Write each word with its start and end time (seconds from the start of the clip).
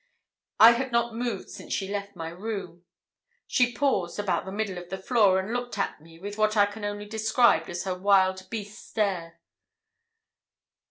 I 0.59 0.71
had 0.71 0.91
not 0.91 1.13
moved 1.13 1.51
since 1.51 1.71
she 1.71 1.87
left 1.87 2.15
my 2.15 2.29
room. 2.29 2.85
She 3.45 3.71
paused 3.71 4.17
about 4.17 4.45
the 4.45 4.51
middle 4.51 4.79
of 4.79 4.89
the 4.89 4.97
floor, 4.97 5.37
and 5.39 5.53
looked 5.53 5.77
at 5.77 6.01
me 6.01 6.17
with 6.17 6.39
what 6.39 6.57
I 6.57 6.65
can 6.65 6.83
only 6.83 7.05
describe 7.05 7.69
as 7.69 7.83
her 7.83 7.93
wild 7.93 8.49
beast 8.49 8.83
stare. 8.87 9.39